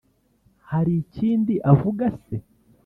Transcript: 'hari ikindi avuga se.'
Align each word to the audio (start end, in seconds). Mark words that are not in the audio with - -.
'hari 0.69 0.93
ikindi 1.03 1.53
avuga 1.71 2.05
se.' 2.23 2.35